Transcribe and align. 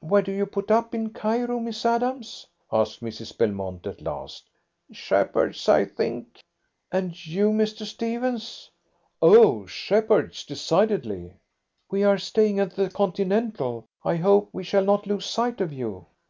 "Where 0.00 0.20
do 0.20 0.30
you 0.30 0.44
put 0.44 0.70
up 0.70 0.94
in 0.94 1.08
Cairo, 1.14 1.58
Miss 1.58 1.86
Adams?" 1.86 2.46
asked 2.70 3.00
Mrs. 3.00 3.38
Belmont 3.38 3.86
at 3.86 4.02
last. 4.02 4.44
"Shepheard's, 4.92 5.66
I 5.70 5.86
think." 5.86 6.40
"And 6.92 7.16
you, 7.26 7.48
Mr. 7.50 7.86
Stephens?" 7.86 8.70
"Oh, 9.22 9.64
Shepheard's, 9.64 10.44
decidedly." 10.44 11.32
"We 11.90 12.04
are 12.04 12.18
staying 12.18 12.60
at 12.60 12.76
the 12.76 12.90
Continental. 12.90 13.86
I 14.04 14.16
hope 14.16 14.50
we 14.52 14.64
shall 14.64 14.84
not 14.84 15.06
lose 15.06 15.24
sight 15.24 15.62
of 15.62 15.72
you." 15.72 16.04